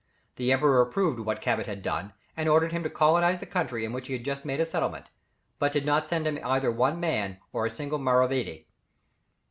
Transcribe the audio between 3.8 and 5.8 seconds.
in which he had just made a settlement, but